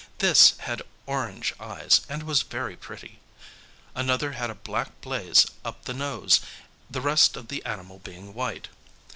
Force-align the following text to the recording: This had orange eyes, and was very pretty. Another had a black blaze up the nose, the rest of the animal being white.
This 0.17 0.57
had 0.57 0.81
orange 1.05 1.53
eyes, 1.59 2.01
and 2.09 2.23
was 2.23 2.41
very 2.41 2.75
pretty. 2.75 3.19
Another 3.93 4.31
had 4.31 4.49
a 4.49 4.55
black 4.55 4.99
blaze 4.99 5.45
up 5.63 5.85
the 5.85 5.93
nose, 5.93 6.41
the 6.89 7.01
rest 7.01 7.37
of 7.37 7.49
the 7.49 7.63
animal 7.65 7.99
being 7.99 8.33
white. 8.33 8.67